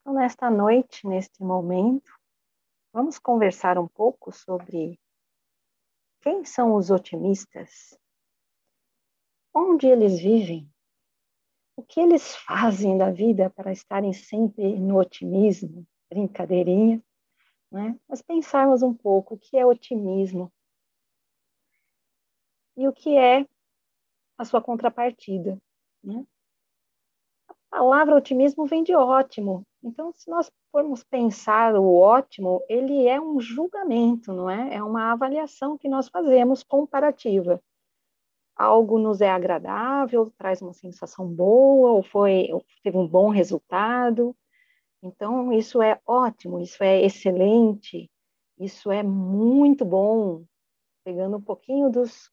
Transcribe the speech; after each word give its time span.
Então, 0.00 0.14
nesta 0.14 0.50
noite, 0.50 1.06
neste 1.06 1.42
momento, 1.42 2.10
vamos 2.92 3.18
conversar 3.18 3.78
um 3.78 3.86
pouco 3.86 4.32
sobre 4.32 4.98
quem 6.22 6.44
são 6.44 6.74
os 6.74 6.90
otimistas, 6.90 7.98
onde 9.54 9.86
eles 9.86 10.18
vivem, 10.18 10.70
o 11.76 11.82
que 11.82 12.00
eles 12.00 12.34
fazem 12.36 12.96
da 12.96 13.10
vida 13.10 13.50
para 13.50 13.72
estarem 13.72 14.12
sempre 14.12 14.78
no 14.78 14.98
otimismo, 14.98 15.86
brincadeirinha, 16.08 17.02
né? 17.70 17.98
Mas 18.08 18.22
pensarmos 18.22 18.82
um 18.82 18.94
pouco 18.94 19.34
o 19.34 19.38
que 19.38 19.56
é 19.56 19.64
otimismo 19.64 20.52
e 22.76 22.88
o 22.88 22.92
que 22.92 23.16
é 23.16 23.46
a 24.38 24.44
sua 24.44 24.62
contrapartida, 24.62 25.60
né? 26.02 26.26
A 27.70 27.78
palavra 27.78 28.16
otimismo 28.16 28.66
vem 28.66 28.82
de 28.82 28.94
ótimo. 28.94 29.64
Então, 29.82 30.12
se 30.12 30.28
nós 30.28 30.50
formos 30.72 31.04
pensar 31.04 31.74
o 31.76 31.94
ótimo, 31.94 32.62
ele 32.68 33.06
é 33.06 33.20
um 33.20 33.40
julgamento, 33.40 34.32
não 34.32 34.50
é? 34.50 34.74
É 34.74 34.82
uma 34.82 35.12
avaliação 35.12 35.78
que 35.78 35.88
nós 35.88 36.08
fazemos 36.08 36.62
comparativa. 36.62 37.62
Algo 38.56 38.98
nos 38.98 39.20
é 39.20 39.30
agradável, 39.30 40.32
traz 40.36 40.60
uma 40.60 40.72
sensação 40.72 41.26
boa, 41.26 41.92
ou 41.92 42.02
foi, 42.02 42.52
ou 42.52 42.62
teve 42.82 42.98
um 42.98 43.06
bom 43.06 43.30
resultado. 43.30 44.36
Então, 45.02 45.52
isso 45.52 45.80
é 45.80 45.98
ótimo, 46.04 46.60
isso 46.60 46.82
é 46.82 47.00
excelente, 47.02 48.10
isso 48.58 48.90
é 48.90 49.02
muito 49.02 49.84
bom, 49.84 50.44
pegando 51.04 51.38
um 51.38 51.40
pouquinho 51.40 51.88
dos 51.88 52.30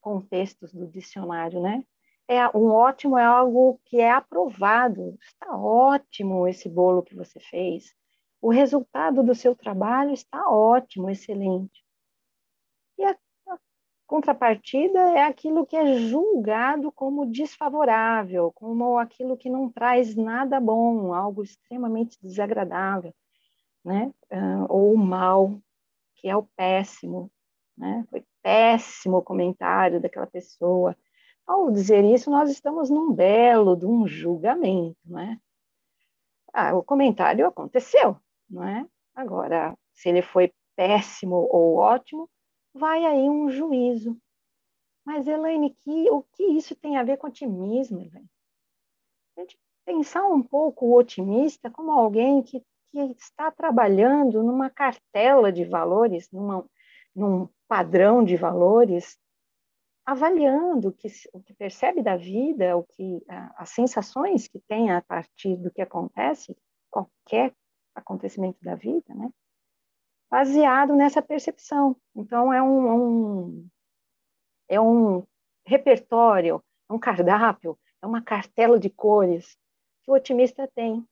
contextos 0.00 0.72
do 0.72 0.86
dicionário, 0.86 1.60
né? 1.60 1.84
É 2.28 2.46
um 2.56 2.70
ótimo 2.70 3.18
é 3.18 3.24
algo 3.24 3.80
que 3.84 4.00
é 4.00 4.10
aprovado. 4.10 5.16
Está 5.20 5.56
ótimo 5.56 6.46
esse 6.46 6.68
bolo 6.68 7.02
que 7.02 7.14
você 7.14 7.40
fez. 7.40 7.94
O 8.40 8.50
resultado 8.50 9.22
do 9.22 9.34
seu 9.34 9.54
trabalho 9.54 10.12
está 10.12 10.48
ótimo, 10.48 11.10
excelente. 11.10 11.84
E 12.98 13.04
a, 13.04 13.16
a 13.48 13.58
contrapartida 14.06 14.98
é 15.16 15.22
aquilo 15.22 15.66
que 15.66 15.76
é 15.76 15.94
julgado 15.98 16.90
como 16.90 17.26
desfavorável, 17.26 18.52
como 18.52 18.98
aquilo 18.98 19.36
que 19.36 19.48
não 19.48 19.70
traz 19.70 20.16
nada 20.16 20.60
bom, 20.60 21.12
algo 21.12 21.42
extremamente 21.42 22.18
desagradável, 22.20 23.14
né? 23.84 24.12
Uh, 24.32 24.66
ou 24.68 24.96
mal, 24.96 25.56
que 26.16 26.28
é 26.28 26.36
o 26.36 26.44
péssimo, 26.56 27.30
né? 27.76 28.04
Foi 28.10 28.24
péssimo 28.42 29.18
o 29.18 29.22
comentário 29.22 30.00
daquela 30.00 30.26
pessoa 30.26 30.96
ao 31.52 31.70
dizer 31.70 32.04
isso, 32.04 32.30
nós 32.30 32.50
estamos 32.50 32.90
num 32.90 33.12
belo 33.12 33.76
de 33.76 33.86
um 33.86 34.06
julgamento, 34.06 34.98
né? 35.04 35.38
Ah, 36.52 36.74
o 36.74 36.82
comentário 36.82 37.46
aconteceu, 37.46 38.16
não 38.48 38.64
é? 38.64 38.86
Agora, 39.14 39.76
se 39.94 40.08
ele 40.08 40.22
foi 40.22 40.52
péssimo 40.76 41.36
ou 41.50 41.76
ótimo, 41.76 42.28
vai 42.74 43.04
aí 43.04 43.28
um 43.28 43.48
juízo. 43.48 44.18
Mas, 45.04 45.26
Elaine, 45.26 45.74
que, 45.80 46.10
o 46.10 46.22
que 46.34 46.44
isso 46.44 46.74
tem 46.76 46.96
a 46.96 47.02
ver 47.02 47.16
com 47.16 47.26
otimismo, 47.26 48.00
Elaine? 48.00 48.30
A 49.36 49.40
gente 49.40 49.58
pensar 49.84 50.26
um 50.26 50.42
pouco 50.42 50.86
o 50.86 50.96
otimista 50.96 51.70
como 51.70 51.90
alguém 51.90 52.42
que, 52.42 52.60
que 52.90 53.00
está 53.18 53.50
trabalhando 53.50 54.42
numa 54.42 54.70
cartela 54.70 55.50
de 55.50 55.64
valores, 55.64 56.30
numa, 56.30 56.64
num 57.14 57.48
padrão 57.66 58.22
de 58.22 58.36
valores 58.36 59.18
avaliando 60.04 60.88
o 60.88 60.92
que, 60.92 61.08
o 61.32 61.40
que 61.40 61.54
percebe 61.54 62.02
da 62.02 62.16
vida, 62.16 62.76
o 62.76 62.82
que 62.82 63.22
as 63.56 63.70
sensações 63.70 64.48
que 64.48 64.58
tem 64.60 64.90
a 64.90 65.00
partir 65.00 65.56
do 65.56 65.70
que 65.70 65.80
acontece, 65.80 66.56
qualquer 66.90 67.54
acontecimento 67.94 68.58
da 68.62 68.74
vida, 68.74 69.14
né? 69.14 69.30
Baseado 70.30 70.94
nessa 70.94 71.20
percepção. 71.20 71.96
Então 72.14 72.52
é 72.52 72.62
um, 72.62 73.46
um 73.46 73.68
é 74.68 74.80
um 74.80 75.24
repertório, 75.66 76.62
é 76.88 76.92
um 76.92 76.98
cardápio, 76.98 77.78
é 78.00 78.06
uma 78.06 78.22
cartela 78.22 78.78
de 78.78 78.88
cores 78.90 79.56
que 80.02 80.10
o 80.10 80.14
otimista 80.14 80.68
tem. 80.74 81.06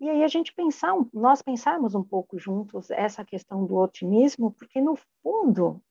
E 0.00 0.08
aí 0.08 0.22
a 0.22 0.28
gente 0.28 0.52
pensar, 0.52 0.94
nós 1.12 1.42
pensarmos 1.42 1.94
um 1.94 2.04
pouco 2.04 2.38
juntos 2.38 2.90
essa 2.90 3.24
questão 3.24 3.66
do 3.66 3.76
otimismo, 3.76 4.52
porque 4.52 4.80
no 4.80 4.96
fundo 5.22 5.82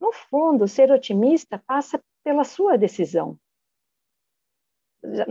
no 0.00 0.12
fundo, 0.12 0.68
ser 0.68 0.90
otimista 0.90 1.58
passa 1.66 2.02
pela 2.22 2.44
sua 2.44 2.76
decisão. 2.76 3.38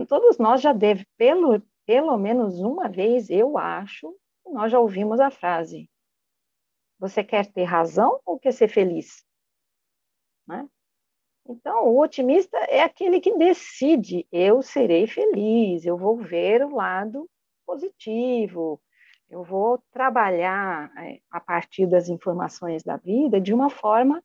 Todos 0.08 0.38
nós 0.38 0.60
já 0.60 0.72
devemos, 0.72 1.06
pelo, 1.16 1.62
pelo 1.86 2.16
menos 2.18 2.60
uma 2.60 2.88
vez, 2.88 3.30
eu 3.30 3.58
acho, 3.58 4.14
nós 4.46 4.72
já 4.72 4.80
ouvimos 4.80 5.20
a 5.20 5.30
frase: 5.30 5.90
Você 6.98 7.22
quer 7.22 7.46
ter 7.52 7.64
razão 7.64 8.20
ou 8.24 8.38
quer 8.38 8.52
ser 8.52 8.68
feliz? 8.68 9.24
Né? 10.46 10.68
Então, 11.46 11.86
o 11.86 12.00
otimista 12.00 12.56
é 12.56 12.82
aquele 12.82 13.20
que 13.20 13.36
decide: 13.36 14.26
eu 14.32 14.62
serei 14.62 15.06
feliz, 15.06 15.84
eu 15.84 15.96
vou 15.96 16.16
ver 16.16 16.64
o 16.64 16.74
lado 16.74 17.28
positivo, 17.66 18.80
eu 19.28 19.44
vou 19.44 19.78
trabalhar 19.90 20.90
é, 20.98 21.20
a 21.30 21.38
partir 21.38 21.86
das 21.86 22.08
informações 22.08 22.82
da 22.82 22.96
vida 22.96 23.40
de 23.40 23.52
uma 23.52 23.68
forma 23.68 24.22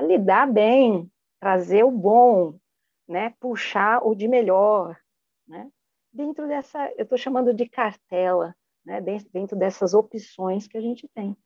lidar 0.00 0.50
bem, 0.50 1.10
trazer 1.38 1.84
o 1.84 1.90
bom, 1.90 2.58
né? 3.06 3.34
puxar 3.40 4.04
o 4.04 4.14
de 4.14 4.26
melhor. 4.26 4.98
Né? 5.46 5.70
Dentro 6.12 6.46
dessa, 6.46 6.90
eu 6.96 7.02
estou 7.02 7.18
chamando 7.18 7.52
de 7.52 7.68
cartela, 7.68 8.54
né? 8.84 9.00
dentro 9.00 9.56
dessas 9.56 9.94
opções 9.94 10.66
que 10.66 10.76
a 10.76 10.80
gente 10.80 11.08
tem. 11.08 11.36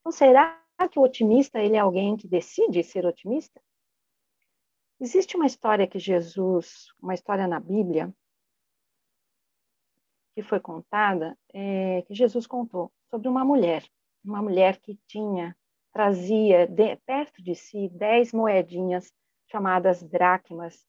Então, 0.00 0.12
será 0.12 0.62
que 0.90 0.98
o 0.98 1.02
otimista 1.02 1.58
ele 1.58 1.76
é 1.76 1.80
alguém 1.80 2.16
que 2.16 2.28
decide 2.28 2.82
ser 2.82 3.06
otimista? 3.06 3.60
Existe 5.00 5.36
uma 5.36 5.46
história 5.46 5.86
que 5.86 5.98
Jesus, 5.98 6.86
uma 7.00 7.14
história 7.14 7.46
na 7.46 7.60
Bíblia, 7.60 8.14
que 10.34 10.42
foi 10.42 10.60
contada, 10.60 11.36
é, 11.52 12.02
que 12.02 12.14
Jesus 12.14 12.46
contou 12.46 12.92
sobre 13.10 13.28
uma 13.28 13.44
mulher, 13.44 13.84
uma 14.24 14.42
mulher 14.42 14.78
que 14.80 14.98
tinha 15.06 15.56
trazia 15.96 16.66
de, 16.66 16.94
perto 17.06 17.42
de 17.42 17.54
si 17.54 17.88
dez 17.88 18.30
moedinhas 18.30 19.10
chamadas 19.50 20.02
dracmas, 20.02 20.86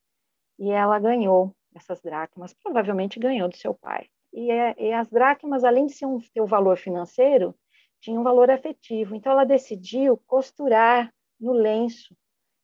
e 0.59 0.69
ela 0.69 0.99
ganhou 0.99 1.55
essas 1.73 2.01
dracmas, 2.01 2.53
provavelmente 2.53 3.17
ganhou 3.17 3.47
do 3.47 3.55
seu 3.55 3.73
pai. 3.73 4.09
E, 4.33 4.51
é, 4.51 4.75
e 4.77 4.91
as 4.91 5.07
dracmas, 5.09 5.63
além 5.63 5.85
de 5.85 5.93
ser 5.93 6.05
um, 6.07 6.19
ter 6.19 6.41
o 6.41 6.45
valor 6.45 6.77
financeiro, 6.77 7.55
tinham 8.01 8.19
um 8.19 8.23
valor 8.23 8.51
afetivo. 8.51 9.15
Então, 9.15 9.31
ela 9.31 9.45
decidiu 9.45 10.17
costurar 10.27 11.09
no 11.39 11.53
lenço. 11.53 12.13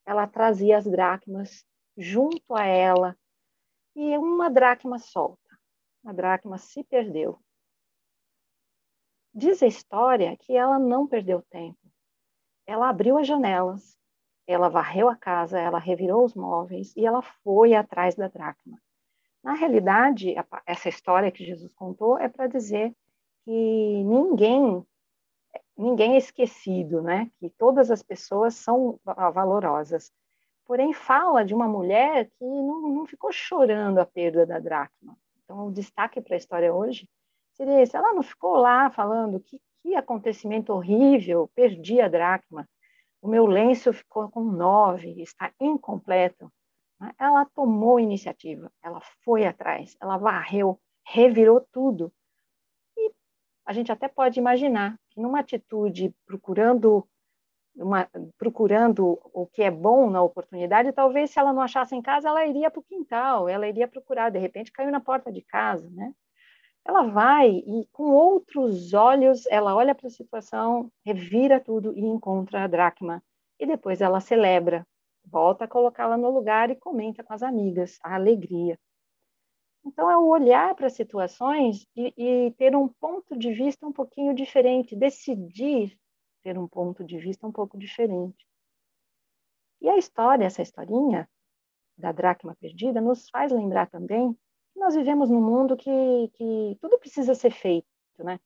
Ela 0.06 0.28
trazia 0.28 0.78
as 0.78 0.84
dracmas 0.84 1.66
junto 1.98 2.54
a 2.54 2.66
ela, 2.66 3.16
e 3.96 4.18
uma 4.18 4.50
dracma 4.50 5.00
solta. 5.00 5.40
A 6.06 6.12
dracma 6.12 6.58
se 6.58 6.84
perdeu. 6.84 7.40
Diz 9.34 9.64
a 9.64 9.68
história 9.68 10.36
que 10.36 10.58
ela 10.58 10.78
não 10.78 11.08
perdeu 11.08 11.42
tempo 11.44 11.93
ela 12.66 12.90
abriu 12.90 13.18
as 13.18 13.28
janelas, 13.28 13.98
ela 14.48 14.70
varreu 14.70 15.10
a 15.10 15.16
casa, 15.16 15.60
ela 15.60 15.80
revirou 15.80 16.24
os 16.24 16.34
móveis 16.34 16.96
e 16.96 17.06
ela 17.06 17.22
foi 17.22 17.74
atrás 17.74 18.16
da 18.16 18.28
dracma. 18.28 18.78
Na 19.44 19.54
realidade, 19.54 20.36
essa 20.66 20.90
história 20.90 21.32
que 21.32 21.46
Jesus 21.46 21.74
contou 21.74 22.18
é 22.18 22.30
para 22.30 22.48
dizer 22.48 22.94
que 23.44 24.04
ninguém 24.04 24.86
ninguém 25.78 26.14
é 26.14 26.18
esquecido, 26.18 27.02
né? 27.02 27.32
Que 27.40 27.50
todas 27.50 27.90
as 27.92 28.04
pessoas 28.04 28.56
são 28.56 29.00
valorosas. 29.04 30.12
Porém, 30.66 30.94
fala 30.94 31.44
de 31.44 31.54
uma 31.54 31.68
mulher 31.68 32.30
que 32.38 32.46
não, 32.46 32.82
não 32.90 33.06
ficou 33.06 33.32
chorando 33.32 33.98
a 33.98 34.06
perda 34.06 34.46
da 34.46 34.60
dracma. 34.60 35.18
Então, 35.44 35.68
o 35.68 35.72
destaque 35.72 36.22
para 36.22 36.36
a 36.36 36.38
história 36.38 36.74
hoje 36.74 37.10
seria 37.52 37.82
esse. 37.82 37.96
Ela 37.96 38.14
não 38.14 38.24
ficou 38.24 38.56
lá 38.56 38.90
falando 38.90 39.40
que 39.40 39.60
que 39.84 39.96
acontecimento 39.96 40.72
horrível, 40.74 41.52
perdi 41.54 42.00
a 42.00 42.08
dracma, 42.08 42.68
o 43.22 43.28
meu 43.28 43.46
lenço 43.46 43.94
ficou 43.94 44.32
com 44.32 44.42
nove, 44.42 45.22
está 45.22 45.52
incompleto. 45.60 46.52
Né? 47.00 47.14
Ela 47.20 47.46
tomou 47.54 48.00
iniciativa, 48.00 48.72
ela 48.82 49.02
foi 49.24 49.46
atrás, 49.46 49.96
ela 50.02 50.18
varreu, 50.18 50.80
revirou 51.06 51.62
tudo. 51.72 52.12
E 52.98 53.12
a 53.66 53.74
gente 53.74 53.92
até 53.92 54.08
pode 54.08 54.40
imaginar 54.40 54.98
que 55.10 55.22
numa 55.22 55.42
atitude 55.42 56.16
procurando 56.26 57.08
uma, 57.76 58.08
procurando 58.38 59.20
o 59.34 59.48
que 59.48 59.64
é 59.64 59.72
bom 59.72 60.10
na 60.10 60.22
oportunidade, 60.22 60.94
talvez 60.94 61.32
se 61.32 61.40
ela 61.40 61.52
não 61.52 61.62
achasse 61.62 61.96
em 61.96 62.02
casa, 62.02 62.30
ela 62.30 62.46
iria 62.46 62.70
para 62.70 62.80
o 62.80 62.84
quintal, 62.84 63.50
ela 63.50 63.68
iria 63.68 63.88
procurar, 63.88 64.30
de 64.30 64.38
repente 64.38 64.72
caiu 64.72 64.92
na 64.92 65.02
porta 65.02 65.32
de 65.32 65.42
casa, 65.42 65.90
né? 65.90 66.14
Ela 66.86 67.04
vai 67.04 67.50
e 67.50 67.88
com 67.92 68.12
outros 68.12 68.94
olhos, 68.94 69.46
ela 69.48 69.76
olha 69.76 69.96
para 69.96 70.08
a 70.08 70.12
situação, 70.12 70.92
revira 71.06 71.60
tudo 71.60 71.98
e 71.98 72.02
encontra 72.02 72.64
a 72.64 72.68
dracma. 72.68 73.24
E 73.60 73.66
depois 73.66 74.02
ela 74.02 74.20
celebra, 74.20 74.86
volta 75.26 75.66
a 75.66 75.68
colocá-la 75.68 76.18
no 76.18 76.30
lugar 76.30 76.70
e 76.70 76.76
comenta 76.76 77.24
com 77.24 77.34
as 77.34 77.42
amigas 77.42 77.98
a 78.04 78.16
alegria. 78.16 78.78
Então, 79.86 80.10
é 80.10 80.18
o 80.18 80.28
olhar 80.28 80.76
para 80.76 80.88
as 80.88 80.94
situações 80.94 81.86
e, 81.96 82.14
e, 82.18 82.52
ter 82.52 82.76
um 82.76 82.88
ponto 82.88 83.38
de 83.38 83.54
vista 83.54 83.86
um 83.86 83.92
pouquinho 83.92 84.34
diferente, 84.34 84.96
decidir 84.96 85.98
ter 86.42 86.58
um 86.58 86.68
ponto 86.68 87.04
de 87.04 87.18
vista 87.18 87.46
um 87.46 87.52
pouco 87.52 87.78
diferente. 87.78 88.46
E 89.82 89.90
a 89.90 89.98
história, 89.98 90.46
essa 90.46 90.62
historinha 90.62 91.30
da 91.98 92.12
dracma 92.12 92.56
perdida, 92.56 93.02
nos 93.02 93.30
faz 93.30 93.52
lembrar 93.52 93.90
também 93.90 94.38
nós 94.76 94.96
vivemos 94.96 95.30
num 95.30 95.42
mundo 95.42 95.78
que, 95.78 96.30
que 96.34 96.78
tudo 96.82 96.98
precisa 97.00 97.36
ser 97.36 97.52
feito, 97.52 97.88
né? 98.20 98.40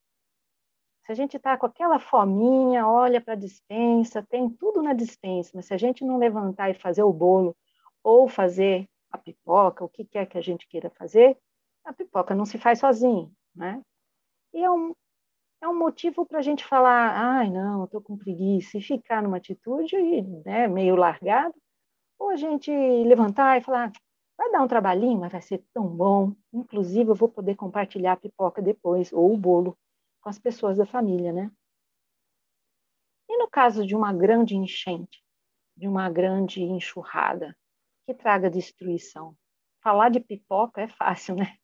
Se 1.06 1.12
a 1.14 1.16
gente 1.16 1.38
está 1.38 1.58
com 1.58 1.66
aquela 1.66 2.00
fominha, 2.00 2.86
olha 2.86 3.22
para 3.22 3.34
a 3.34 3.38
dispensa, 3.38 4.22
tem 4.24 4.50
tudo 4.50 4.82
na 4.84 4.94
dispensa, 4.94 5.52
mas 5.56 5.66
se 5.66 5.74
a 5.74 5.78
gente 5.78 6.04
não 6.04 6.18
levantar 6.18 6.70
e 6.70 6.74
fazer 6.74 7.04
o 7.04 7.14
bolo 7.14 7.56
ou 8.04 8.28
fazer 8.28 8.88
a 9.10 9.18
pipoca, 9.18 9.86
o 9.86 9.90
que 9.90 10.04
quer 10.04 10.26
que 10.26 10.38
a 10.38 10.42
gente 10.42 10.68
queira 10.68 10.90
fazer, 10.90 11.38
a 11.86 11.94
pipoca 11.94 12.36
não 12.36 12.46
se 12.46 12.58
faz 12.58 12.80
sozinho, 12.80 13.32
né? 13.56 13.82
E 14.54 14.62
é 14.62 14.70
um, 14.70 14.94
é 15.62 15.68
um 15.68 15.78
motivo 15.78 16.26
para 16.26 16.40
a 16.40 16.42
gente 16.42 16.66
falar, 16.66 17.14
ai, 17.16 17.50
não, 17.50 17.86
estou 17.86 18.02
com 18.02 18.18
preguiça, 18.18 18.78
e 18.78 18.82
ficar 18.82 19.24
numa 19.24 19.38
atitude 19.38 19.96
né, 20.46 20.68
meio 20.68 20.96
largado, 20.96 21.56
ou 22.20 22.30
a 22.30 22.36
gente 22.36 22.70
levantar 22.72 23.58
e 23.58 23.62
falar, 23.62 23.92
vai 24.38 24.52
dar 24.52 24.62
um 24.62 24.68
trabalhinho, 24.68 25.20
mas 25.20 25.32
vai 25.32 25.42
ser 25.42 25.64
tão 25.74 25.88
bom, 25.88 26.34
inclusive 26.54 27.10
eu 27.10 27.16
vou 27.16 27.28
poder 27.28 27.56
compartilhar 27.56 28.14
a 28.14 28.18
pipoca 28.18 28.62
depois, 28.62 29.12
ou 29.12 29.34
o 29.34 29.38
bolo, 29.38 29.78
com 30.22 30.30
as 30.30 30.38
pessoas 30.38 30.78
da 30.78 30.86
família, 30.86 31.34
né? 31.34 31.52
E 33.30 33.38
no 33.38 33.50
caso 33.50 33.86
de 33.86 33.96
uma 33.96 34.14
grande 34.14 34.56
enchente, 34.56 35.24
de 35.76 35.88
uma 35.88 36.10
grande 36.10 36.62
enxurrada, 36.62 37.56
que 38.06 38.14
traga 38.14 38.50
destruição. 38.50 39.36
Falar 39.84 40.10
de 40.10 40.20
pipoca 40.20 40.82
é 40.82 40.88
fácil, 40.88 41.36
né? 41.36 41.58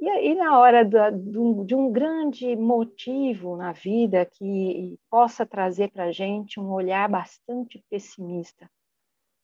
E 0.00 0.08
aí, 0.08 0.34
na 0.34 0.58
hora 0.58 0.84
da, 0.84 1.10
de 1.10 1.74
um 1.74 1.92
grande 1.92 2.56
motivo 2.56 3.56
na 3.56 3.72
vida 3.72 4.26
que 4.26 4.98
possa 5.08 5.46
trazer 5.46 5.90
para 5.90 6.04
a 6.04 6.12
gente 6.12 6.58
um 6.58 6.72
olhar 6.72 7.08
bastante 7.08 7.82
pessimista, 7.88 8.68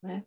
né? 0.03 0.25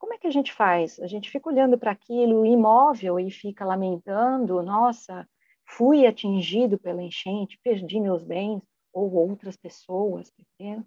Como 0.00 0.14
é 0.14 0.18
que 0.18 0.26
a 0.26 0.30
gente 0.30 0.50
faz? 0.50 0.98
A 0.98 1.06
gente 1.06 1.30
fica 1.30 1.50
olhando 1.50 1.78
para 1.78 1.92
aquilo 1.92 2.44
imóvel 2.46 3.20
e 3.20 3.30
fica 3.30 3.66
lamentando: 3.66 4.62
nossa, 4.62 5.28
fui 5.64 6.06
atingido 6.06 6.78
pela 6.78 7.02
enchente, 7.02 7.60
perdi 7.62 8.00
meus 8.00 8.24
bens, 8.24 8.62
ou 8.92 9.12
outras 9.12 9.56
pessoas, 9.58 10.30
tá 10.30 10.82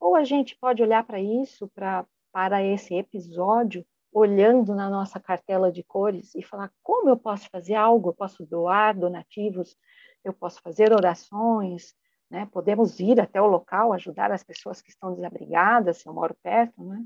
Ou 0.00 0.16
a 0.16 0.24
gente 0.24 0.58
pode 0.58 0.82
olhar 0.82 1.04
para 1.06 1.20
isso, 1.20 1.68
para 1.68 2.04
para 2.30 2.62
esse 2.62 2.94
episódio, 2.94 3.86
olhando 4.12 4.74
na 4.74 4.90
nossa 4.90 5.18
cartela 5.18 5.72
de 5.72 5.82
cores 5.82 6.34
e 6.34 6.42
falar 6.42 6.70
como 6.82 7.08
eu 7.08 7.16
posso 7.16 7.48
fazer 7.50 7.74
algo, 7.74 8.10
eu 8.10 8.14
posso 8.14 8.44
doar 8.44 8.96
donativos, 8.96 9.76
eu 10.22 10.32
posso 10.32 10.60
fazer 10.60 10.92
orações, 10.92 11.94
né? 12.30 12.46
Podemos 12.52 13.00
ir 13.00 13.20
até 13.20 13.40
o 13.40 13.46
local, 13.46 13.92
ajudar 13.92 14.30
as 14.30 14.44
pessoas 14.44 14.82
que 14.82 14.90
estão 14.90 15.14
desabrigadas, 15.14 15.98
se 15.98 16.08
eu 16.08 16.12
moro 16.12 16.36
perto, 16.42 16.84
né? 16.84 17.04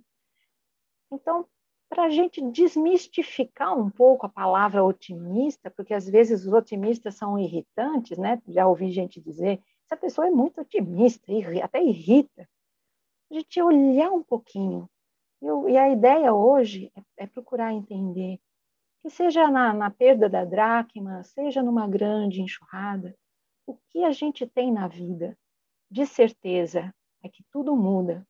Então, 1.12 1.46
para 1.88 2.04
a 2.04 2.10
gente 2.10 2.40
desmistificar 2.40 3.78
um 3.78 3.90
pouco 3.90 4.24
a 4.24 4.30
palavra 4.30 4.82
otimista, 4.82 5.70
porque 5.70 5.92
às 5.92 6.08
vezes 6.08 6.46
os 6.46 6.52
otimistas 6.52 7.16
são 7.16 7.38
irritantes, 7.38 8.16
né? 8.16 8.40
Já 8.48 8.66
ouvi 8.66 8.90
gente 8.90 9.20
dizer, 9.20 9.62
essa 9.84 9.96
pessoa 9.96 10.26
é 10.26 10.30
muito 10.30 10.60
otimista, 10.60 11.30
até 11.62 11.84
irrita. 11.84 12.48
A 13.30 13.34
gente 13.34 13.60
olhar 13.60 14.10
um 14.10 14.22
pouquinho 14.22 14.88
e, 15.68 15.76
a 15.76 15.90
ideia 15.90 16.32
hoje 16.32 16.92
é, 16.96 17.24
é 17.24 17.26
procurar 17.26 17.72
entender 17.72 18.40
que 19.02 19.10
seja 19.10 19.50
na, 19.50 19.72
na, 19.72 19.90
perda 19.90 20.28
da 20.28 20.44
dracma, 20.44 21.24
seja 21.24 21.62
numa 21.62 21.88
grande 21.88 22.40
enxurrada, 22.40 23.14
o 23.66 23.76
que 23.90 24.04
a 24.04 24.12
gente 24.12 24.46
tem 24.46 24.72
na 24.72 24.86
vida 24.86 25.36
de 25.90 26.06
certeza 26.06 26.94
é 27.22 27.28
que 27.28 27.44
tudo 27.50 27.76
muda, 27.76 28.26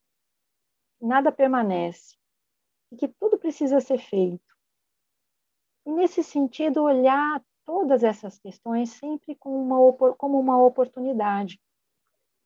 nada 1.01 1.31
permanece, 1.31 2.17
e 2.93 2.97
que 2.97 3.09
tudo 3.09 3.39
precisa 3.39 3.81
ser 3.81 3.99
feito. 3.99 4.55
E 5.87 5.91
nesse 5.91 6.23
sentido, 6.23 6.83
olhar 6.83 7.43
todas 7.65 8.05
essas 8.05 8.39
questões 8.39 8.91
sempre 8.91 9.35
como 9.37 9.57
uma, 9.57 10.15
como 10.15 10.39
uma 10.39 10.63
oportunidade. 10.63 11.61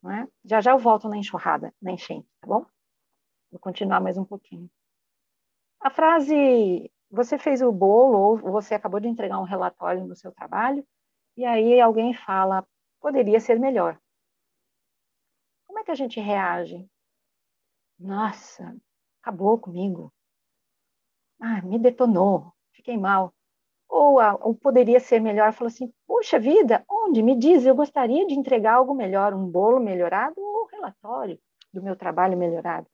Não 0.02 0.12
é? 0.12 0.28
Já 0.44 0.60
já 0.60 0.70
eu 0.70 0.78
volto 0.78 1.08
na 1.08 1.16
enxurrada, 1.16 1.74
na 1.82 1.90
enchente, 1.90 2.28
tá 2.40 2.46
bom? 2.46 2.64
Vou 3.50 3.58
continuar 3.60 4.00
mais 4.00 4.16
um 4.16 4.24
pouquinho. 4.24 4.70
A 5.80 5.90
frase 5.90 6.90
você 7.10 7.38
fez 7.38 7.60
o 7.60 7.72
bolo 7.72 8.18
ou 8.18 8.38
você 8.38 8.74
acabou 8.74 9.00
de 9.00 9.08
entregar 9.08 9.38
um 9.40 9.44
relatório 9.44 10.04
no 10.06 10.14
seu 10.14 10.32
trabalho 10.32 10.86
e 11.36 11.44
aí 11.44 11.80
alguém 11.80 12.14
fala 12.14 12.66
poderia 13.00 13.40
ser 13.40 13.58
melhor. 13.58 14.00
Como 15.66 15.78
é 15.78 15.84
que 15.84 15.90
a 15.90 15.94
gente 15.94 16.20
reage? 16.20 16.88
Nossa, 17.98 18.76
acabou 19.20 19.58
comigo. 19.58 20.12
Ah, 21.40 21.62
me 21.62 21.78
detonou, 21.78 22.52
fiquei 22.72 22.96
mal. 22.96 23.32
Ou, 23.88 24.16
ou 24.40 24.54
poderia 24.54 25.00
ser 25.00 25.20
melhor, 25.20 25.52
falou 25.52 25.68
assim: 25.68 25.92
puxa 26.06 26.38
vida, 26.38 26.84
onde? 26.88 27.22
Me 27.22 27.36
diz, 27.36 27.64
eu 27.64 27.74
gostaria 27.74 28.26
de 28.26 28.34
entregar 28.34 28.74
algo 28.74 28.94
melhor, 28.94 29.32
um 29.34 29.46
bolo 29.48 29.78
melhorado 29.80 30.34
ou 30.38 30.64
um 30.64 30.66
relatório 30.66 31.38
do 31.72 31.82
meu 31.82 31.96
trabalho 31.96 32.36
melhorado. 32.36 32.86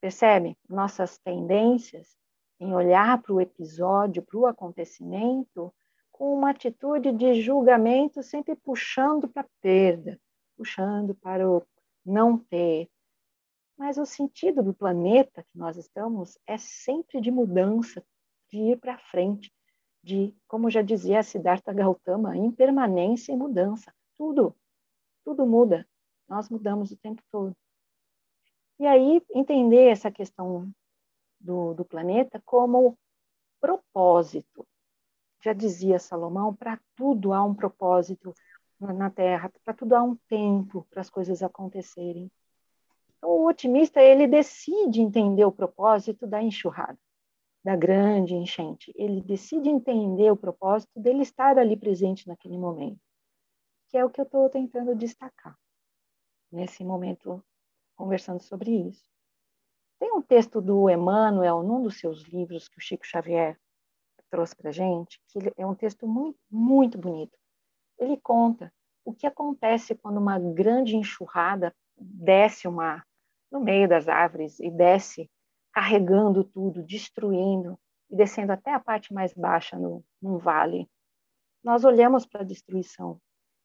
Percebe? 0.00 0.56
Nossas 0.68 1.18
tendências 1.18 2.16
em 2.60 2.74
olhar 2.74 3.20
para 3.22 3.32
o 3.32 3.40
episódio, 3.40 4.22
para 4.22 4.38
o 4.38 4.46
acontecimento, 4.46 5.72
com 6.12 6.32
uma 6.32 6.50
atitude 6.50 7.12
de 7.12 7.40
julgamento 7.42 8.22
sempre 8.22 8.54
puxando 8.54 9.28
para 9.28 9.42
a 9.42 9.48
perda, 9.60 10.20
puxando 10.56 11.14
para 11.14 11.48
o 11.48 11.62
não 12.04 12.38
ter. 12.38 12.88
Mas 13.76 13.98
o 13.98 14.06
sentido 14.06 14.62
do 14.62 14.72
planeta 14.72 15.42
que 15.42 15.58
nós 15.58 15.76
estamos 15.76 16.38
é 16.46 16.56
sempre 16.56 17.20
de 17.20 17.30
mudança, 17.30 18.04
de 18.50 18.58
ir 18.58 18.78
para 18.78 18.98
frente, 18.98 19.52
de, 20.02 20.34
como 20.46 20.70
já 20.70 20.82
dizia 20.82 21.22
Siddhartha 21.22 21.72
Gautama, 21.72 22.36
impermanência 22.36 23.32
e 23.32 23.36
mudança. 23.36 23.92
Tudo, 24.16 24.54
tudo 25.24 25.46
muda. 25.46 25.86
Nós 26.28 26.48
mudamos 26.48 26.92
o 26.92 26.96
tempo 26.96 27.22
todo. 27.30 27.56
E 28.78 28.86
aí, 28.86 29.22
entender 29.32 29.88
essa 29.88 30.10
questão 30.10 30.70
do, 31.40 31.74
do 31.74 31.84
planeta 31.84 32.42
como 32.44 32.98
propósito. 33.60 34.66
Já 35.42 35.52
dizia 35.52 35.98
Salomão, 35.98 36.54
para 36.54 36.80
tudo 36.96 37.32
há 37.32 37.42
um 37.44 37.54
propósito 37.54 38.34
na 38.80 39.10
Terra, 39.10 39.50
para 39.64 39.74
tudo 39.74 39.94
há 39.94 40.02
um 40.02 40.16
tempo 40.28 40.86
para 40.90 41.00
as 41.00 41.10
coisas 41.10 41.42
acontecerem. 41.42 42.30
Então, 43.24 43.38
o 43.38 43.48
otimista, 43.48 44.02
ele 44.02 44.26
decide 44.26 45.00
entender 45.00 45.46
o 45.46 45.50
propósito 45.50 46.26
da 46.26 46.42
enxurrada, 46.42 46.98
da 47.64 47.74
grande 47.74 48.34
enchente. 48.34 48.92
Ele 48.94 49.22
decide 49.22 49.70
entender 49.70 50.30
o 50.30 50.36
propósito 50.36 51.00
dele 51.00 51.22
estar 51.22 51.58
ali 51.58 51.74
presente 51.74 52.28
naquele 52.28 52.58
momento, 52.58 53.00
que 53.88 53.96
é 53.96 54.04
o 54.04 54.10
que 54.10 54.20
eu 54.20 54.26
estou 54.26 54.50
tentando 54.50 54.94
destacar 54.94 55.58
nesse 56.52 56.84
momento 56.84 57.42
conversando 57.96 58.42
sobre 58.42 58.70
isso. 58.90 59.08
Tem 59.98 60.12
um 60.12 60.20
texto 60.20 60.60
do 60.60 60.90
Emmanuel, 60.90 61.62
num 61.62 61.82
dos 61.82 61.98
seus 61.98 62.24
livros 62.24 62.68
que 62.68 62.76
o 62.76 62.82
Chico 62.82 63.06
Xavier 63.06 63.58
trouxe 64.28 64.54
para 64.54 64.70
gente, 64.70 65.18
que 65.28 65.38
é 65.56 65.66
um 65.66 65.74
texto 65.74 66.06
muito, 66.06 66.38
muito 66.50 66.98
bonito. 66.98 67.38
Ele 67.98 68.18
conta 68.18 68.70
o 69.02 69.14
que 69.14 69.26
acontece 69.26 69.94
quando 69.94 70.18
uma 70.18 70.38
grande 70.38 70.94
enxurrada 70.94 71.74
desce 71.96 72.68
o 72.68 72.72
mar 72.72 73.02
no 73.54 73.60
meio 73.60 73.88
das 73.88 74.08
árvores 74.08 74.58
e 74.58 74.68
desce 74.68 75.30
carregando 75.72 76.42
tudo, 76.42 76.82
destruindo 76.82 77.78
e 78.10 78.16
descendo 78.16 78.50
até 78.50 78.74
a 78.74 78.80
parte 78.80 79.14
mais 79.14 79.32
baixa 79.32 79.78
no, 79.78 80.04
num 80.20 80.38
vale. 80.38 80.90
Nós 81.62 81.84
olhamos 81.84 82.26
para 82.26 82.40
a 82.40 82.44
destruição 82.44 83.20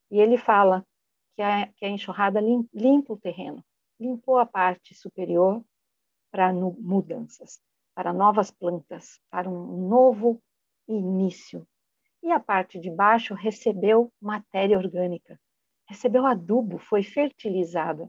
e 0.08 0.20
ele 0.20 0.38
fala 0.38 0.86
que 1.34 1.42
a, 1.42 1.66
que 1.72 1.84
a 1.84 1.88
enxurrada 1.88 2.40
limpa 2.72 3.12
o 3.12 3.18
terreno, 3.18 3.64
limpou 3.98 4.38
a 4.38 4.46
parte 4.46 4.94
superior 4.94 5.60
para 6.30 6.52
mudanças, 6.52 7.60
para 7.92 8.12
novas 8.12 8.52
plantas, 8.52 9.20
para 9.28 9.50
um 9.50 9.88
novo 9.88 10.40
início. 10.86 11.66
E 12.22 12.30
a 12.30 12.38
parte 12.38 12.78
de 12.78 12.90
baixo 12.90 13.34
recebeu 13.34 14.12
matéria 14.20 14.78
orgânica, 14.78 15.40
recebeu 15.88 16.26
adubo, 16.26 16.78
foi 16.78 17.02
fertilizada. 17.02 18.08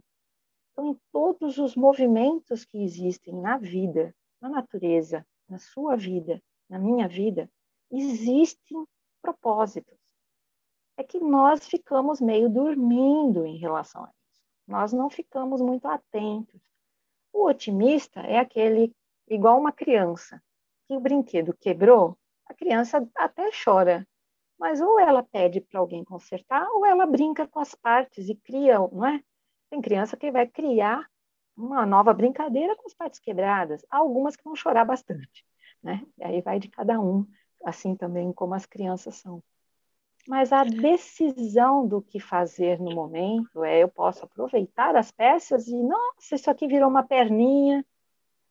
Então, 0.71 0.91
em 0.91 0.99
todos 1.11 1.57
os 1.57 1.75
movimentos 1.75 2.65
que 2.65 2.81
existem 2.83 3.33
na 3.33 3.57
vida, 3.57 4.15
na 4.39 4.49
natureza, 4.49 5.25
na 5.47 5.57
sua 5.57 5.95
vida, 5.95 6.41
na 6.69 6.79
minha 6.79 7.07
vida, 7.07 7.49
existem 7.91 8.85
propósitos. 9.21 9.97
É 10.97 11.03
que 11.03 11.19
nós 11.19 11.67
ficamos 11.67 12.21
meio 12.21 12.49
dormindo 12.49 13.45
em 13.45 13.57
relação 13.57 14.03
a 14.03 14.07
isso 14.07 14.21
nós 14.71 14.93
não 14.93 15.09
ficamos 15.09 15.61
muito 15.61 15.85
atentos. 15.85 16.61
O 17.33 17.45
otimista 17.45 18.21
é 18.21 18.39
aquele 18.39 18.95
igual 19.27 19.59
uma 19.59 19.71
criança, 19.71 20.41
que 20.87 20.95
o 20.95 20.99
brinquedo 20.99 21.53
quebrou, 21.53 22.17
a 22.45 22.53
criança 22.53 23.07
até 23.15 23.49
chora, 23.63 24.07
mas 24.57 24.79
ou 24.79 24.99
ela 24.99 25.23
pede 25.23 25.59
para 25.59 25.79
alguém 25.79 26.03
consertar, 26.03 26.67
ou 26.71 26.85
ela 26.85 27.05
brinca 27.05 27.47
com 27.47 27.59
as 27.59 27.75
partes 27.75 28.29
e 28.29 28.35
cria, 28.35 28.79
não 28.79 29.05
é? 29.05 29.21
Tem 29.71 29.81
criança 29.81 30.17
que 30.17 30.29
vai 30.29 30.45
criar 30.45 31.09
uma 31.55 31.85
nova 31.85 32.13
brincadeira 32.13 32.75
com 32.75 32.85
as 32.85 32.93
partes 32.93 33.21
quebradas. 33.21 33.85
Há 33.89 33.97
algumas 33.97 34.35
que 34.35 34.43
vão 34.43 34.53
chorar 34.53 34.83
bastante, 34.83 35.45
né? 35.81 36.05
E 36.17 36.23
aí 36.25 36.41
vai 36.41 36.59
de 36.59 36.67
cada 36.67 36.99
um, 36.99 37.25
assim 37.63 37.95
também 37.95 38.33
como 38.33 38.53
as 38.53 38.65
crianças 38.65 39.15
são. 39.15 39.41
Mas 40.27 40.51
a 40.51 40.65
decisão 40.65 41.87
do 41.87 42.01
que 42.01 42.19
fazer 42.19 42.81
no 42.81 42.93
momento 42.93 43.63
é: 43.63 43.81
eu 43.81 43.87
posso 43.87 44.25
aproveitar 44.25 44.93
as 44.97 45.09
peças 45.09 45.65
e, 45.69 45.81
nossa, 45.81 46.35
isso 46.35 46.51
aqui 46.51 46.67
virou 46.67 46.89
uma 46.89 47.03
perninha 47.03 47.85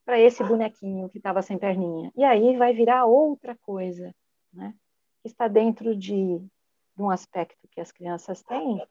para 0.07 0.19
esse 0.19 0.43
bonequinho 0.43 1.11
que 1.11 1.19
estava 1.19 1.43
sem 1.43 1.59
perninha. 1.59 2.11
E 2.17 2.25
aí 2.25 2.57
vai 2.57 2.73
virar 2.73 3.05
outra 3.05 3.55
coisa, 3.59 4.11
né? 4.51 4.75
Está 5.23 5.49
dentro 5.49 5.95
de, 5.95 6.39
de 6.39 7.03
um 7.03 7.11
aspecto 7.11 7.69
que 7.71 7.79
as 7.79 7.93
crianças 7.93 8.43
têm, 8.43 8.83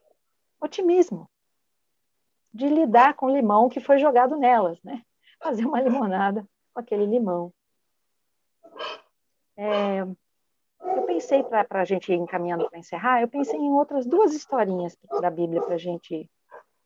otimismo, 0.61 1.27
de 2.53 2.67
lidar 2.67 3.15
com 3.15 3.27
o 3.27 3.35
limão 3.35 3.69
que 3.69 3.79
foi 3.79 3.99
jogado 3.99 4.35
nelas, 4.35 4.81
né? 4.83 5.03
Fazer 5.41 5.65
uma 5.65 5.81
limonada 5.81 6.47
com 6.73 6.79
aquele 6.79 7.05
limão. 7.05 7.53
É, 9.55 10.01
eu 10.01 11.03
pensei, 11.05 11.43
para 11.43 11.81
a 11.81 11.85
gente 11.85 12.11
ir 12.11 12.15
encaminhando 12.15 12.69
para 12.69 12.79
encerrar, 12.79 13.21
eu 13.21 13.27
pensei 13.27 13.59
em 13.59 13.71
outras 13.71 14.05
duas 14.05 14.33
historinhas 14.33 14.97
da 15.21 15.29
Bíblia 15.29 15.61
para 15.61 15.75
a 15.75 15.79
gente 15.79 16.29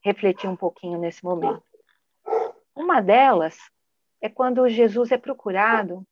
refletir 0.02 0.48
um 0.48 0.56
pouquinho 0.56 0.98
nesse 0.98 1.24
momento. 1.24 1.62
Uma 2.74 3.00
delas 3.00 3.56
é 4.20 4.28
quando 4.28 4.68
Jesus 4.68 5.12
é 5.12 5.18
procurado 5.18 6.06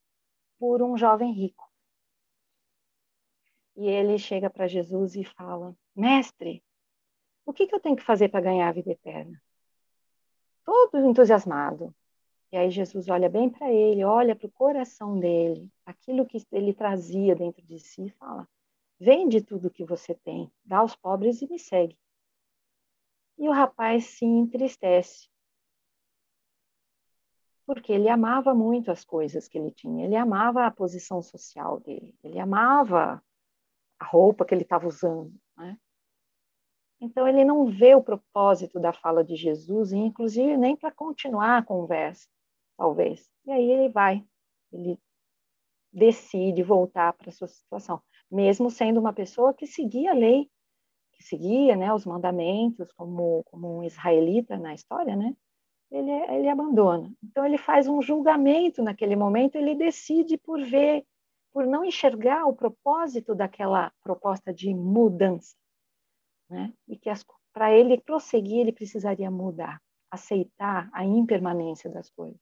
por 0.59 0.83
um 0.83 0.97
jovem 0.97 1.33
rico. 1.33 1.69
E 3.77 3.89
ele 3.89 4.19
chega 4.19 4.49
para 4.49 4.69
Jesus 4.69 5.17
e 5.17 5.25
fala: 5.25 5.75
Mestre, 5.97 6.63
o 7.45 7.53
que, 7.53 7.67
que 7.67 7.75
eu 7.75 7.81
tenho 7.81 7.97
que 7.97 8.03
fazer 8.03 8.29
para 8.29 8.41
ganhar 8.41 8.69
a 8.69 8.73
vida 8.73 8.91
eterna? 8.91 9.43
Todo 10.65 10.99
entusiasmado. 10.99 11.95
E 12.53 12.57
aí 12.57 12.71
Jesus 12.71 13.09
olha 13.09 13.29
bem 13.29 13.49
para 13.49 13.73
ele, 13.73 14.05
olha 14.05 14.37
para 14.37 14.47
o 14.47 14.53
coração 14.53 15.19
dele, 15.19 15.71
aquilo 15.87 16.27
que 16.27 16.39
ele 16.53 16.75
trazia 16.75 17.35
dentro 17.35 17.65
de 17.65 17.79
si, 17.79 18.07
e 18.07 18.11
fala: 18.11 18.47
Vende 19.01 19.41
tudo 19.41 19.71
que 19.71 19.85
você 19.85 20.15
tem, 20.15 20.53
dá 20.65 20.79
aos 20.79 20.95
pobres 20.95 21.41
e 21.41 21.51
me 21.51 21.59
segue. 21.59 21.99
E 23.39 23.49
o 23.49 23.53
rapaz 23.53 24.05
se 24.05 24.25
entristece, 24.25 25.29
porque 27.65 27.91
ele 27.91 28.09
amava 28.09 28.55
muito 28.55 28.91
as 28.91 29.05
coisas 29.05 29.49
que 29.49 29.57
ele 29.57 29.71
tinha, 29.71 30.05
ele 30.05 30.15
amava 30.15 30.67
a 30.67 30.71
posição 30.71 31.23
social 31.23 31.81
dele, 31.81 32.15
ele 32.23 32.39
amava 32.39 33.25
a 33.99 34.05
roupa 34.05 34.45
que 34.45 34.55
ele 34.55 34.63
estava 34.63 34.87
usando, 34.87 35.35
né? 35.57 35.79
Então 37.03 37.27
ele 37.27 37.45
não 37.45 37.67
vê 37.67 37.97
o 37.97 38.03
propósito 38.03 38.79
da 38.79 38.93
fala 38.93 39.25
de 39.25 39.35
Jesus, 39.35 39.91
e 39.91 39.97
inclusive 39.97 40.57
nem 40.57 40.77
para 40.77 40.93
continuar 40.93 41.59
a 41.59 41.63
conversa 41.63 42.29
talvez. 42.77 43.29
E 43.45 43.51
aí 43.51 43.71
ele 43.73 43.89
vai, 43.89 44.25
ele 44.73 44.97
decide 45.93 46.63
voltar 46.63 47.13
para 47.15 47.29
a 47.29 47.33
sua 47.33 47.49
situação, 47.49 48.01
mesmo 48.31 48.71
sendo 48.71 49.01
uma 49.01 49.13
pessoa 49.13 49.53
que 49.53 49.67
seguia 49.67 50.13
a 50.13 50.15
lei, 50.15 50.49
que 51.15 51.25
seguia, 51.25 51.75
né, 51.75 51.93
os 51.93 52.07
mandamentos 52.07 52.93
como 52.93 53.43
como 53.51 53.79
um 53.79 53.83
israelita 53.83 54.57
na 54.57 54.73
história, 54.73 55.17
né? 55.17 55.35
Ele 55.91 56.11
ele 56.11 56.49
abandona. 56.49 57.13
Então 57.23 57.45
ele 57.45 57.59
faz 57.59 57.89
um 57.89 58.01
julgamento 58.01 58.81
naquele 58.81 59.17
momento, 59.17 59.57
ele 59.57 59.75
decide 59.75 60.39
por 60.39 60.63
ver, 60.63 61.05
por 61.53 61.67
não 61.67 61.85
enxergar 61.85 62.47
o 62.47 62.55
propósito 62.55 63.35
daquela 63.35 63.93
proposta 64.05 64.55
de 64.55 64.73
mudança, 64.73 65.57
né? 66.53 66.73
E 66.87 66.97
que 66.97 67.11
para 67.53 67.73
ele 67.73 68.01
prosseguir 68.01 68.61
ele 68.61 68.73
precisaria 68.73 69.31
mudar, 69.31 69.83
aceitar 70.11 70.89
a 70.93 71.05
impermanência 71.05 71.91
das 71.91 72.11
coisas. 72.11 72.39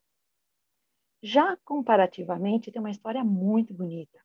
Já 1.22 1.56
comparativamente, 1.64 2.72
tem 2.72 2.80
uma 2.80 2.90
história 2.90 3.22
muito 3.22 3.72
bonita. 3.72 4.18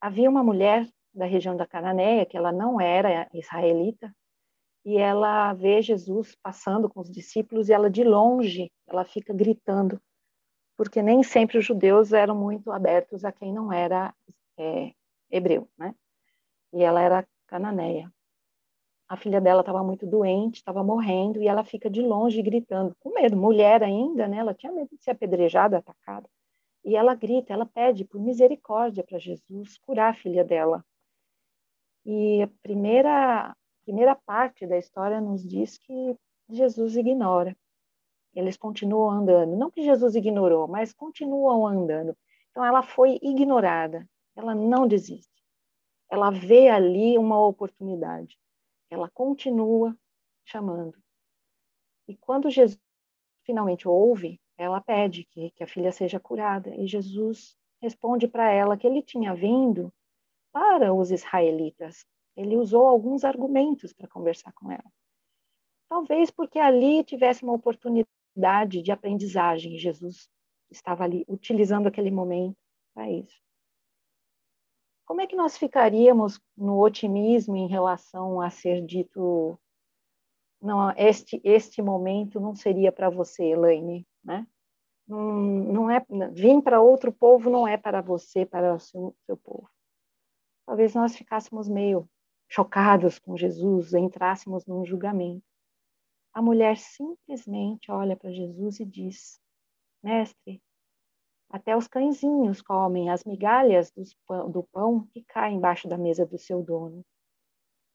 Havia 0.00 0.30
uma 0.30 0.44
mulher 0.44 0.88
da 1.12 1.24
região 1.24 1.56
da 1.56 1.66
Cananéia, 1.66 2.24
que 2.24 2.36
ela 2.36 2.52
não 2.52 2.80
era 2.80 3.28
israelita, 3.32 4.14
e 4.84 4.96
ela 4.96 5.52
vê 5.54 5.82
Jesus 5.82 6.36
passando 6.36 6.88
com 6.88 7.00
os 7.00 7.10
discípulos 7.10 7.68
e 7.68 7.72
ela 7.72 7.90
de 7.90 8.04
longe, 8.04 8.70
ela 8.86 9.04
fica 9.04 9.34
gritando, 9.34 10.00
porque 10.76 11.02
nem 11.02 11.22
sempre 11.22 11.58
os 11.58 11.64
judeus 11.64 12.12
eram 12.12 12.36
muito 12.36 12.70
abertos 12.70 13.24
a 13.24 13.32
quem 13.32 13.52
não 13.52 13.72
era 13.72 14.14
é, 14.56 14.92
hebreu, 15.30 15.68
né? 15.76 15.94
E 16.72 16.82
ela 16.82 17.00
era 17.00 17.26
cananeia 17.48 18.12
a 19.08 19.16
filha 19.16 19.40
dela 19.40 19.60
estava 19.60 19.82
muito 19.82 20.06
doente, 20.06 20.56
estava 20.56 20.84
morrendo, 20.84 21.42
e 21.42 21.48
ela 21.48 21.64
fica 21.64 21.88
de 21.88 22.02
longe 22.02 22.42
gritando, 22.42 22.94
com 23.00 23.14
medo, 23.14 23.36
mulher 23.36 23.82
ainda, 23.82 24.28
né? 24.28 24.36
Ela 24.36 24.52
tinha 24.52 24.70
medo 24.70 24.90
de 24.94 25.02
ser 25.02 25.12
apedrejada, 25.12 25.78
atacada. 25.78 26.28
E 26.84 26.94
ela 26.94 27.14
grita, 27.14 27.52
ela 27.52 27.64
pede 27.64 28.04
por 28.04 28.20
misericórdia 28.20 29.02
para 29.02 29.18
Jesus 29.18 29.78
curar 29.78 30.10
a 30.10 30.14
filha 30.14 30.44
dela. 30.44 30.84
E 32.04 32.42
a 32.42 32.48
primeira, 32.62 33.56
primeira 33.82 34.14
parte 34.14 34.66
da 34.66 34.76
história 34.76 35.20
nos 35.20 35.42
diz 35.42 35.78
que 35.78 36.16
Jesus 36.50 36.94
ignora. 36.96 37.56
Eles 38.34 38.58
continuam 38.58 39.10
andando. 39.10 39.56
Não 39.56 39.70
que 39.70 39.82
Jesus 39.82 40.14
ignorou, 40.14 40.68
mas 40.68 40.92
continuam 40.92 41.66
andando. 41.66 42.14
Então 42.50 42.64
ela 42.64 42.82
foi 42.82 43.18
ignorada. 43.22 44.06
Ela 44.36 44.54
não 44.54 44.86
desiste. 44.86 45.37
Ela 46.10 46.30
vê 46.30 46.68
ali 46.68 47.18
uma 47.18 47.38
oportunidade. 47.46 48.38
Ela 48.90 49.10
continua 49.10 49.96
chamando. 50.44 50.96
E 52.06 52.16
quando 52.16 52.50
Jesus 52.50 52.80
finalmente 53.44 53.86
ouve, 53.86 54.40
ela 54.56 54.80
pede 54.80 55.24
que, 55.24 55.50
que 55.50 55.62
a 55.62 55.66
filha 55.66 55.92
seja 55.92 56.18
curada. 56.18 56.74
E 56.74 56.86
Jesus 56.86 57.56
responde 57.80 58.26
para 58.26 58.50
ela 58.50 58.76
que 58.76 58.86
ele 58.86 59.02
tinha 59.02 59.34
vindo 59.34 59.92
para 60.52 60.92
os 60.92 61.10
israelitas. 61.10 62.06
Ele 62.36 62.56
usou 62.56 62.86
alguns 62.86 63.24
argumentos 63.24 63.92
para 63.92 64.08
conversar 64.08 64.52
com 64.52 64.70
ela. 64.72 64.92
Talvez 65.88 66.30
porque 66.30 66.58
ali 66.58 67.04
tivesse 67.04 67.42
uma 67.42 67.54
oportunidade 67.54 68.82
de 68.82 68.92
aprendizagem. 68.92 69.78
Jesus 69.78 70.28
estava 70.70 71.04
ali 71.04 71.24
utilizando 71.28 71.86
aquele 71.86 72.10
momento 72.10 72.56
para 72.94 73.10
isso. 73.10 73.40
Como 75.08 75.22
é 75.22 75.26
que 75.26 75.34
nós 75.34 75.56
ficaríamos 75.56 76.38
no 76.54 76.78
otimismo 76.78 77.56
em 77.56 77.66
relação 77.66 78.42
a 78.42 78.50
ser 78.50 78.84
dito 78.84 79.58
não, 80.60 80.90
este 80.98 81.40
este 81.42 81.80
momento 81.80 82.38
não 82.38 82.54
seria 82.54 82.92
para 82.92 83.08
você, 83.08 83.42
Elaine, 83.42 84.06
né? 84.22 84.46
Não, 85.06 85.32
não 85.32 85.90
é 85.90 86.04
vir 86.30 86.60
para 86.62 86.82
outro 86.82 87.10
povo 87.10 87.48
não 87.48 87.66
é 87.66 87.78
para 87.78 88.02
você, 88.02 88.44
para 88.44 88.74
o 88.74 88.78
seu, 88.78 89.16
seu 89.24 89.34
povo. 89.38 89.70
Talvez 90.66 90.94
nós 90.94 91.16
ficássemos 91.16 91.70
meio 91.70 92.06
chocados 92.46 93.18
com 93.18 93.34
Jesus, 93.34 93.94
entrássemos 93.94 94.66
num 94.66 94.84
julgamento. 94.84 95.42
A 96.34 96.42
mulher 96.42 96.76
simplesmente 96.76 97.90
olha 97.90 98.14
para 98.14 98.30
Jesus 98.30 98.78
e 98.78 98.84
diz: 98.84 99.40
Mestre, 100.02 100.62
até 101.50 101.76
os 101.76 101.88
cãezinhos 101.88 102.60
comem 102.60 103.10
as 103.10 103.24
migalhas 103.24 103.92
do 104.50 104.62
pão 104.72 105.06
que 105.12 105.22
cai 105.24 105.52
embaixo 105.52 105.88
da 105.88 105.96
mesa 105.96 106.26
do 106.26 106.38
seu 106.38 106.62
dono. 106.62 107.04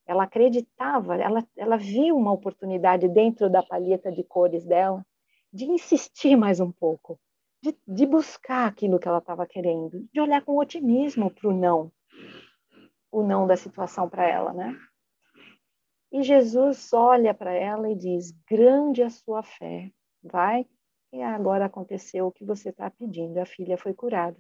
Ela 0.05 0.24
acreditava, 0.24 1.15
ela, 1.15 1.48
ela 1.55 1.77
viu 1.77 2.17
uma 2.17 2.31
oportunidade 2.31 3.07
dentro 3.07 3.50
da 3.50 3.63
palheta 3.63 4.12
de 4.12 4.24
cores 4.24 4.65
dela 4.65 5.05
de 5.51 5.65
insistir 5.65 6.36
mais 6.36 6.60
um 6.60 6.72
pouco, 6.72 7.19
de, 7.62 7.77
de 7.88 8.05
buscar 8.05 8.67
aquilo 8.67 9.00
que 9.00 9.07
ela 9.07 9.19
estava 9.19 9.45
querendo, 9.45 10.05
de 10.12 10.19
olhar 10.19 10.43
com 10.43 10.57
otimismo 10.57 11.29
para 11.29 11.48
o 11.48 11.53
não, 11.53 11.91
o 13.12 13.22
não 13.22 13.45
da 13.45 13.55
situação 13.55 14.10
para 14.10 14.27
ela, 14.27 14.51
né? 14.51 14.75
E 16.12 16.22
Jesus 16.24 16.91
olha 16.91 17.33
para 17.33 17.53
ela 17.53 17.89
e 17.89 17.95
diz: 17.95 18.31
Grande 18.50 19.03
a 19.03 19.10
sua 19.10 19.41
fé, 19.41 19.91
vai 20.22 20.67
e 21.13 21.22
agora 21.22 21.65
aconteceu 21.65 22.25
o 22.25 22.32
que 22.32 22.43
você 22.43 22.70
está 22.70 22.89
pedindo, 22.89 23.38
a 23.38 23.46
filha 23.46 23.77
foi 23.77 23.93
curada. 23.93 24.36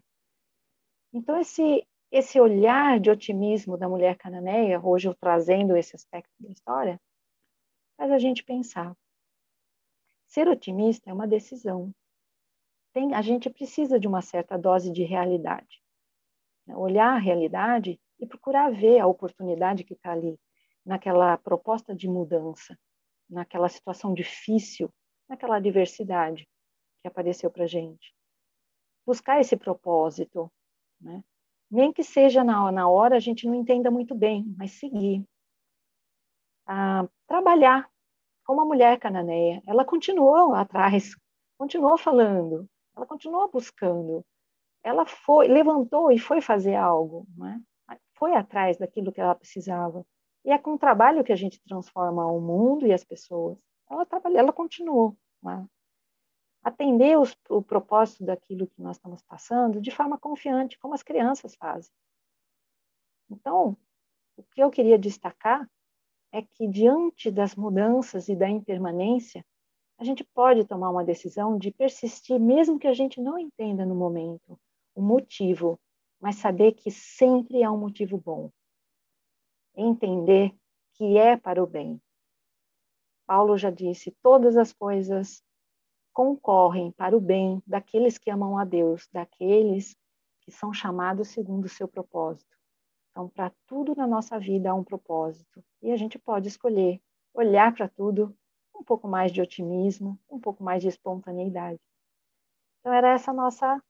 Então, 1.13 1.39
esse, 1.39 1.87
esse 2.11 2.39
olhar 2.39 2.99
de 2.99 3.11
otimismo 3.11 3.77
da 3.77 3.87
mulher 3.87 4.17
cananeia, 4.17 4.83
hoje 4.83 5.07
eu 5.07 5.13
trazendo 5.13 5.77
esse 5.77 5.95
aspecto 5.95 6.33
da 6.39 6.49
história, 6.49 6.99
faz 7.95 8.11
a 8.11 8.17
gente 8.17 8.43
pensar. 8.43 8.97
Ser 10.25 10.47
otimista 10.47 11.11
é 11.11 11.13
uma 11.13 11.27
decisão. 11.27 11.93
Tem, 12.91 13.13
a 13.13 13.21
gente 13.21 13.51
precisa 13.51 13.99
de 13.99 14.07
uma 14.07 14.23
certa 14.23 14.57
dose 14.57 14.91
de 14.91 15.03
realidade. 15.03 15.79
Né? 16.65 16.75
Olhar 16.75 17.13
a 17.13 17.19
realidade 17.19 18.01
e 18.19 18.25
procurar 18.25 18.71
ver 18.71 18.97
a 18.97 19.05
oportunidade 19.05 19.83
que 19.83 19.93
está 19.93 20.11
ali, 20.11 20.39
naquela 20.83 21.37
proposta 21.37 21.93
de 21.93 22.07
mudança, 22.07 22.75
naquela 23.29 23.69
situação 23.69 24.11
difícil, 24.11 24.91
naquela 25.29 25.57
adversidade 25.57 26.47
que 27.03 27.07
apareceu 27.09 27.51
para 27.51 27.67
gente. 27.67 28.15
Buscar 29.05 29.41
esse 29.41 29.57
propósito, 29.57 30.49
né? 30.99 31.21
Nem 31.69 31.91
que 31.91 32.03
seja 32.03 32.43
na, 32.43 32.71
na 32.71 32.87
hora 32.87 33.17
a 33.17 33.19
gente 33.19 33.45
não 33.45 33.53
entenda 33.53 33.91
muito 33.91 34.15
bem, 34.15 34.45
mas 34.57 34.71
seguir. 34.71 35.25
Ah, 36.65 37.05
trabalhar 37.27 37.89
como 38.45 38.61
a 38.61 38.65
mulher 38.65 38.97
cananeia. 38.99 39.61
Ela 39.67 39.83
continuou 39.83 40.53
atrás, 40.53 41.13
continuou 41.57 41.97
falando, 41.97 42.69
ela 42.95 43.05
continuou 43.05 43.51
buscando. 43.51 44.23
Ela 44.81 45.05
foi, 45.05 45.47
levantou 45.47 46.11
e 46.11 46.19
foi 46.19 46.41
fazer 46.41 46.75
algo, 46.75 47.25
né? 47.35 47.61
foi 48.15 48.35
atrás 48.35 48.77
daquilo 48.77 49.11
que 49.11 49.19
ela 49.19 49.35
precisava. 49.35 50.05
E 50.45 50.51
é 50.51 50.57
com 50.57 50.73
o 50.73 50.79
trabalho 50.79 51.23
que 51.23 51.31
a 51.31 51.35
gente 51.35 51.61
transforma 51.61 52.25
o 52.25 52.39
mundo 52.39 52.85
e 52.85 52.93
as 52.93 53.03
pessoas. 53.03 53.57
Ela 53.89 54.05
trabalhou, 54.05 54.39
ela 54.39 54.53
continuou. 54.53 55.17
Né? 55.41 55.65
Atender 56.63 57.19
os, 57.19 57.37
o 57.49 57.61
propósito 57.61 58.23
daquilo 58.23 58.67
que 58.67 58.81
nós 58.81 58.95
estamos 58.95 59.21
passando 59.21 59.81
de 59.81 59.91
forma 59.91 60.17
confiante, 60.17 60.79
como 60.79 60.93
as 60.93 61.03
crianças 61.03 61.55
fazem. 61.55 61.93
Então, 63.29 63.77
o 64.37 64.43
que 64.43 64.63
eu 64.63 64.71
queria 64.71 64.97
destacar 64.97 65.69
é 66.31 66.41
que, 66.41 66.67
diante 66.67 67.29
das 67.29 67.55
mudanças 67.55 68.27
e 68.29 68.35
da 68.35 68.49
impermanência, 68.49 69.45
a 69.97 70.03
gente 70.03 70.23
pode 70.23 70.65
tomar 70.65 70.89
uma 70.89 71.03
decisão 71.03 71.57
de 71.57 71.71
persistir, 71.71 72.39
mesmo 72.39 72.79
que 72.79 72.87
a 72.87 72.93
gente 72.93 73.21
não 73.21 73.37
entenda 73.37 73.85
no 73.85 73.95
momento 73.95 74.59
o 74.95 75.01
motivo, 75.01 75.79
mas 76.19 76.37
saber 76.37 76.73
que 76.73 76.89
sempre 76.89 77.63
há 77.63 77.71
um 77.71 77.77
motivo 77.77 78.17
bom. 78.17 78.49
Entender 79.75 80.55
que 80.93 81.17
é 81.17 81.37
para 81.37 81.63
o 81.63 81.67
bem. 81.67 82.01
Paulo 83.25 83.57
já 83.57 83.69
disse: 83.69 84.11
todas 84.21 84.57
as 84.57 84.73
coisas 84.73 85.43
concorrem 86.13 86.91
para 86.91 87.17
o 87.17 87.21
bem 87.21 87.61
daqueles 87.65 88.17
que 88.17 88.29
amam 88.29 88.57
a 88.57 88.63
Deus, 88.63 89.09
daqueles 89.11 89.97
que 90.41 90.51
são 90.51 90.71
chamados 90.71 91.29
segundo 91.29 91.65
o 91.65 91.69
seu 91.69 91.87
propósito. 91.87 92.55
Então, 93.11 93.29
para 93.29 93.51
tudo 93.65 93.95
na 93.95 94.07
nossa 94.07 94.39
vida 94.39 94.71
há 94.71 94.73
um 94.73 94.83
propósito 94.83 95.63
e 95.81 95.91
a 95.91 95.95
gente 95.95 96.19
pode 96.19 96.47
escolher 96.47 97.01
olhar 97.33 97.73
para 97.73 97.87
tudo 97.87 98.35
um 98.75 98.83
pouco 98.83 99.07
mais 99.07 99.31
de 99.31 99.41
otimismo, 99.41 100.19
um 100.29 100.39
pouco 100.39 100.63
mais 100.63 100.81
de 100.81 100.89
espontaneidade. 100.89 101.79
Então, 102.79 102.93
era 102.93 103.13
essa 103.13 103.31
nossa 103.31 103.81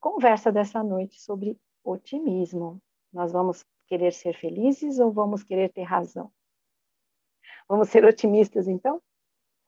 conversa 0.00 0.52
dessa 0.52 0.82
noite 0.82 1.20
sobre 1.20 1.58
otimismo. 1.82 2.80
Nós 3.12 3.32
vamos 3.32 3.64
querer 3.86 4.12
ser 4.12 4.34
felizes 4.34 4.98
ou 4.98 5.10
vamos 5.10 5.42
querer 5.42 5.72
ter 5.72 5.82
razão? 5.82 6.30
Vamos 7.68 7.88
ser 7.88 8.04
otimistas, 8.04 8.68
então? 8.68 9.02